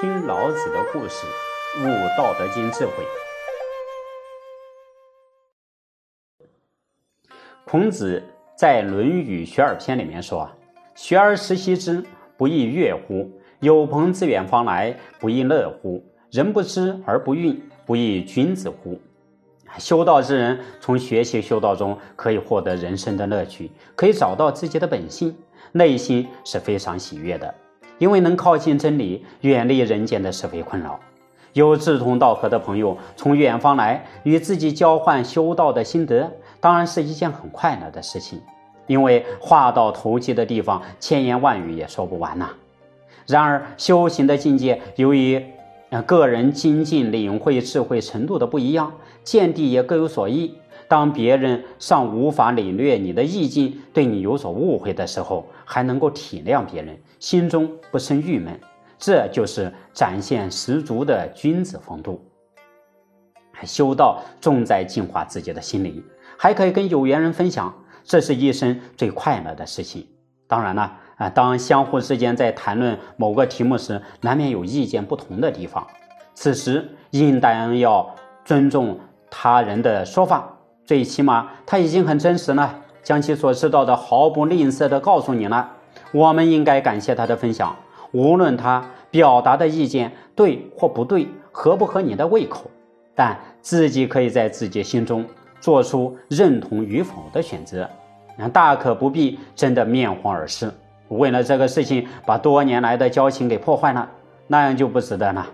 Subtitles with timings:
[0.00, 1.26] 听老子的故事，
[1.80, 1.82] 悟
[2.16, 2.92] 《道德经》智慧。
[7.64, 8.22] 孔子
[8.56, 10.48] 在《论语·学而篇》里面说
[10.94, 12.04] ：“学而时习之，
[12.36, 13.28] 不亦说乎？
[13.58, 16.00] 有朋自远方来，不亦乐乎？
[16.30, 19.00] 人不知而不愠，不亦君子乎？”
[19.80, 25.36] 修道之人从学习修道中可以获得人生的乐趣，可以找到自己的本性，
[25.72, 27.52] 内心是非常喜悦的。
[27.98, 30.98] 因为能靠近真理，远离人间的是非困扰。
[31.54, 36.30] 有志同道合的朋友从远方来与自己交换修道的心得，
[36.60, 38.40] 当然是一件很快乐的事情。
[38.86, 42.50] 因为话到投机的地方，千言万语也说不完呐。
[43.26, 45.44] 然而修行的境界，由于
[46.06, 48.92] 个人精进领会智慧程度的不一样，
[49.24, 50.54] 见地也各有所异。
[50.88, 58.58] 当别人尚无法领略你的意境，对你有所误会的时候，还能够体谅别人，心中不生郁闷，
[58.98, 62.24] 这就是展现十足的君子风度。
[63.64, 66.02] 修道重在净化自己的心灵，
[66.38, 70.06] 还可以跟有缘人分享，这是一生最快乐的事情。
[70.46, 75.86] 当然了，啊，当相互之间在谈论某个题目时，难免有意见不同的地方，
[76.32, 78.98] 此时应当要尊重
[79.30, 80.57] 他人的说法。
[80.88, 85.70] 最起码他已经很真实了，将其所知道的毫不吝啬地告诉你了。
[86.12, 87.76] 我们应该感谢他的分享，
[88.12, 92.70] 无论他表达的意见对或不对，合不合你的胃口，
[93.14, 95.26] 但自己可以在自己心中
[95.60, 97.86] 做出认同与否的选择。
[98.38, 100.72] 那大可不必争得面红耳赤，
[101.08, 104.08] 为了这个事情把多年来的交情给破坏了，
[104.46, 105.46] 那样就不值得了。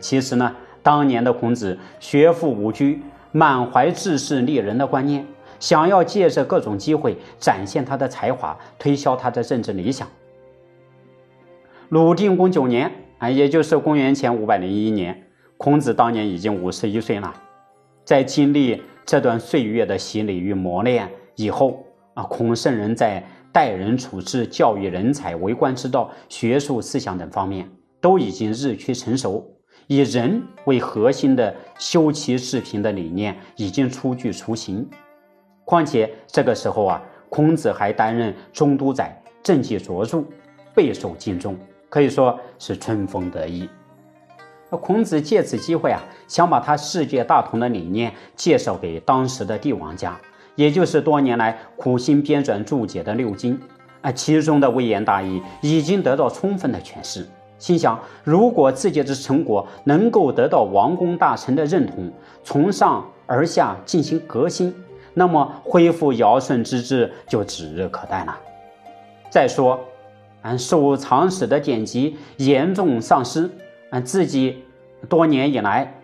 [0.00, 2.84] 其实呢，当年的孔子学富五车。
[3.36, 5.26] 满怀治世利人的观念，
[5.60, 10.08] 想要借着各种机会展现他的才华，推销他的政治理想。
[11.90, 17.34] 鲁定公九年啊，也就是公元前五百零一年，孔子当年已经五十一岁了。
[18.06, 27.68] 在经历这段岁月的洗礼与磨练以后啊，孔圣人在待人处事、教育人才、为官之道、学术思想等方面，
[28.00, 29.46] 都已经日趋成熟。
[29.88, 34.88] 以人为核心的修齐治平的理念已经初具雏形，
[35.64, 40.24] 况且这个时候啊，孔子还担任中都宰，政绩卓著，
[40.74, 41.56] 备受敬重，
[41.88, 43.68] 可以说是春风得意。
[44.68, 50.20] 那孔子借此机会啊，想把他世界大同的理念介绍给当时的帝王家，
[50.56, 53.60] 也就是多年来苦心编撰注解的六经
[54.00, 57.24] 啊，其中的微言大义已经得到充分的诠释。
[57.58, 62.12] 心想，如果自己的成果能够得到王公大臣的认同，
[62.44, 64.74] 从上而下进行革新，
[65.14, 68.38] 那么恢复尧舜之治就指日可待了。
[69.30, 69.80] 再说，
[70.42, 73.50] 俺收藏史的典籍严重丧失，
[73.90, 74.62] 俺自己
[75.08, 75.94] 多年以来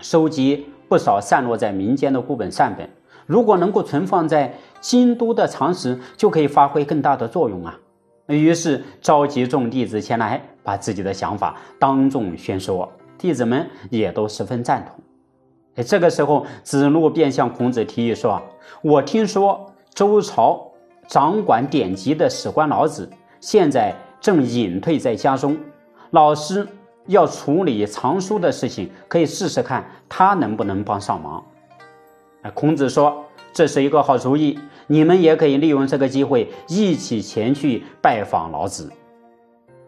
[0.00, 2.88] 收集不少散落在民间的孤本善本，
[3.26, 7.78] 如果能够存放在京都的藏室，就可以发挥更大的作用啊。
[8.26, 15.02] 于是召集众弟子前来，把自己的想法当众宣说，弟子们也都十分赞同。
[15.74, 18.40] 哎，这个时候子路便向孔子提议说
[18.80, 20.70] ：“我听说周朝
[21.08, 25.56] 掌管典籍的史官老子，现在正隐退在家中。
[26.10, 26.66] 老师
[27.06, 31.44] 要处理藏书的事情，可以试试看他能不能帮上忙。”
[32.42, 33.24] 哎，孔子说。
[33.52, 38.90] 这是一个好主意，你们也可以利用这个机会一起前去拜访老子。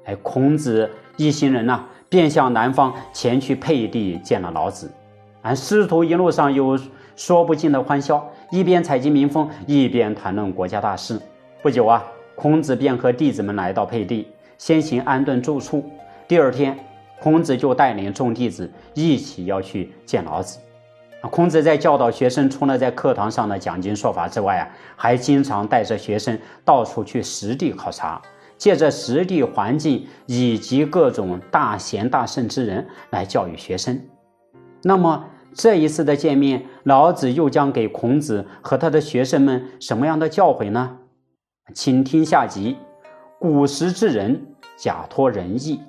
[0.05, 4.91] 哎，孔子一行人呢，便向南方前去沛地见了老子。
[5.43, 6.79] 俺师徒一路上有
[7.17, 11.19] 说不尽的欢笑，一边采集民风，一边谈论国家大事。
[11.63, 12.05] 不久啊，
[12.35, 15.83] 孔子便和弟子们来到沛地，先行安顿住处。
[16.29, 16.79] 第二天，
[17.21, 20.59] 孔子就带领众弟子一起要去见老子。
[21.31, 28.21] 孔子在教导学生，除了在课堂上的讲经说法之外啊，还经常带着学生到处去实地考察，
[28.59, 34.01] 借着实地环境以及各种大贤大圣之人来教育学生。
[34.83, 35.25] 那么
[35.55, 40.99] 这一次的见面，老子又将给孔子和他的学生们什么样的教诲呢？
[41.73, 42.77] 请听下集：
[43.39, 45.81] 古时之人假托仁义。